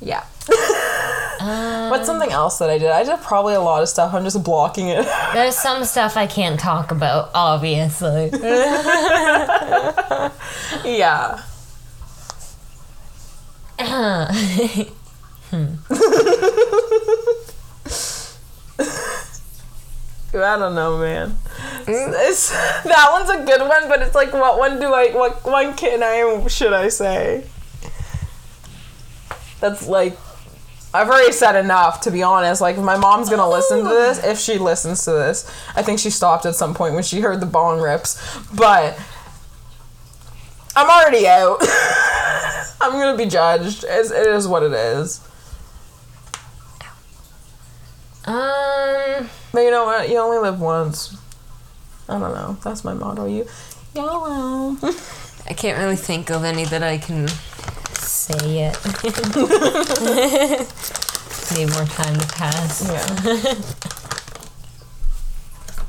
[0.00, 0.24] Yeah.
[1.90, 2.90] What's um, something else that I did?
[2.90, 4.12] I did probably a lot of stuff.
[4.14, 5.04] I'm just blocking it.
[5.34, 8.30] There's some stuff I can't talk about, obviously.
[10.84, 11.42] yeah.
[13.78, 15.74] Hmm.
[20.34, 21.36] I don't know, man.
[21.86, 22.50] It's,
[22.84, 26.02] that one's a good one, but it's like, what one do I, what one can
[26.02, 27.44] I, should I say?
[29.60, 30.16] That's like,
[30.92, 32.60] I've already said enough, to be honest.
[32.60, 36.10] Like, my mom's gonna listen to this, if she listens to this, I think she
[36.10, 38.20] stopped at some point when she heard the bong rips,
[38.54, 38.98] but
[40.76, 41.60] I'm already out.
[42.88, 43.84] I'm gonna be judged.
[43.86, 45.20] It's, it is what it is.
[48.24, 50.08] um, But you know what?
[50.08, 51.16] You only live once.
[52.08, 52.56] I don't know.
[52.64, 53.26] That's my motto.
[53.26, 53.46] You
[53.94, 54.76] YOLO.
[55.48, 57.28] I can't really think of any that I can
[57.94, 58.78] say yet.
[61.54, 62.82] Need more time to pass.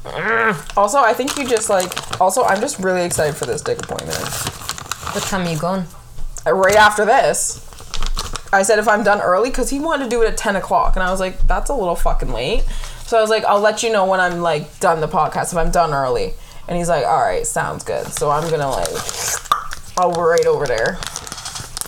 [0.06, 0.56] Yeah.
[0.78, 2.20] also, I think you just like.
[2.22, 4.18] Also, I'm just really excited for this dick appointment.
[5.14, 5.86] What time are you going?
[6.46, 7.66] Right after this,
[8.52, 10.96] I said if I'm done early because he wanted to do it at 10 o'clock,
[10.96, 12.64] and I was like, that's a little fucking late.
[13.06, 15.58] So I was like, I'll let you know when I'm like done the podcast if
[15.58, 16.34] I'm done early.
[16.68, 18.06] And he's like, all right, sounds good.
[18.08, 18.88] So I'm gonna like,
[19.98, 21.00] I'll be right over there.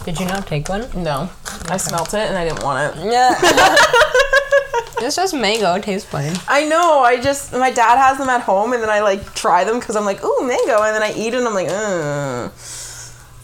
[0.04, 0.90] Did you not take one?
[0.96, 1.30] No,
[1.70, 3.06] I smelt it and I didn't want it.
[3.06, 3.36] Yeah.
[5.06, 5.76] it's just mango.
[5.76, 6.34] It tastes fine.
[6.48, 7.02] I know.
[7.02, 9.96] I just my dad has them at home, and then I like try them because
[9.96, 11.70] I'm like, ooh, mango, and then I eat it, and I'm like,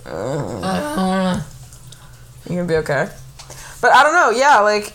[0.08, 1.43] Ugh.
[2.49, 3.10] You're gonna be okay.
[3.82, 4.30] But I don't know.
[4.32, 4.93] Yeah, like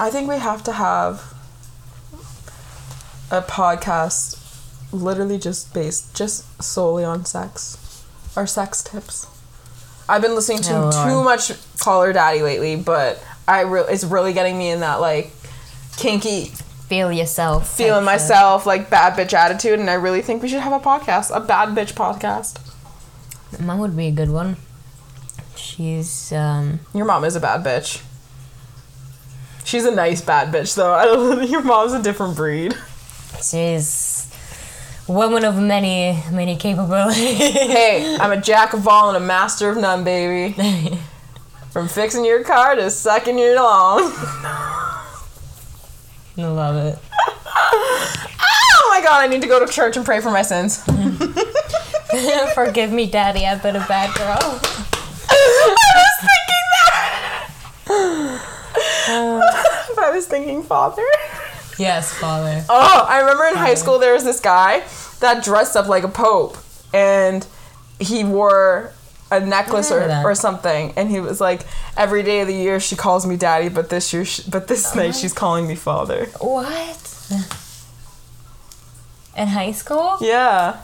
[0.00, 1.22] I think we have to have
[3.30, 4.38] a podcast
[4.92, 8.04] literally just based just solely on sex
[8.36, 9.26] or sex tips.
[10.08, 14.04] I've been listening to Oh, too much Call Her Daddy lately, but I re- it's
[14.04, 15.30] really getting me in that like
[15.96, 16.46] kinky
[16.88, 17.74] Feel yourself.
[17.74, 21.34] feeling myself like bad bitch attitude and I really think we should have a podcast,
[21.34, 22.58] a bad bitch podcast.
[23.60, 24.56] Mom would be a good one.
[25.56, 28.02] She's um Your mom is a bad bitch.
[29.64, 30.92] She's a nice bad bitch though.
[30.92, 32.74] I don't your mom's a different breed.
[33.42, 34.28] she's
[35.08, 37.38] woman of many many capabilities.
[37.38, 40.54] Hey, I'm a jack of all and a master of none, baby.
[41.70, 44.02] From fixing your car to sucking your lawn.
[46.36, 46.98] I love it.
[47.46, 50.82] Oh my god, I need to go to church and pray for my sins.
[52.54, 53.46] Forgive me, Daddy.
[53.46, 54.38] I've been a bad girl.
[55.30, 57.48] I was thinking that.
[59.94, 61.06] but I was thinking father.
[61.78, 62.64] Yes, Father.
[62.68, 64.82] Oh, I remember in high school there was this guy
[65.20, 66.58] that dressed up like a pope
[66.92, 67.46] and
[67.98, 68.92] he wore
[69.30, 70.24] a necklace or, that.
[70.24, 71.62] or something and he was like
[71.96, 74.94] every day of the year she calls me daddy but this year she, but this
[74.94, 76.26] oh night she's calling me father.
[76.40, 77.40] What?
[79.34, 80.18] In high school?
[80.20, 80.82] Yeah.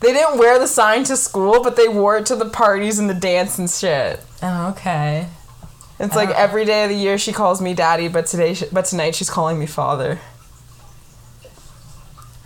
[0.00, 3.10] They didn't wear the sign to school, but they wore it to the parties and
[3.10, 4.20] the dance and shit.
[4.42, 5.26] Oh, okay.
[5.98, 6.34] It's like Oh.
[6.36, 9.28] every day of the year she calls me daddy, but today, she, but tonight she's
[9.30, 10.20] calling me father.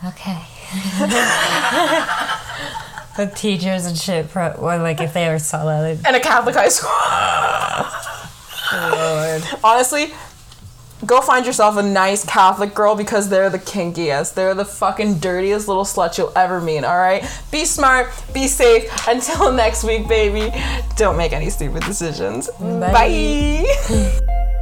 [0.07, 0.39] Okay.
[3.17, 6.21] the teachers and shit, pro- well, like if they ever saw that, they'd- And a
[6.21, 6.91] Catholic high school.
[8.73, 9.43] Lord.
[9.63, 10.15] Honestly,
[11.07, 14.35] go find yourself a nice Catholic girl because they're the kinkiest.
[14.35, 17.25] They're the fucking dirtiest little sluts you'll ever meet, alright?
[17.51, 18.91] Be smart, be safe.
[19.09, 20.53] Until next week, baby,
[20.97, 22.49] don't make any stupid decisions.
[22.59, 22.93] Bye.
[23.89, 24.59] Bye.